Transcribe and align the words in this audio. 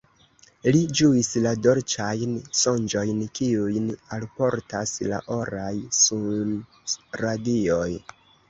Li 0.75 0.79
ĝuis 0.99 1.27
la 1.47 1.51
dolĉajn 1.65 2.31
sonĝojn, 2.61 3.21
kiujn 3.41 3.91
alportas 4.17 4.97
la 5.13 5.23
oraj 5.39 5.71
sunradioj. 6.01 7.89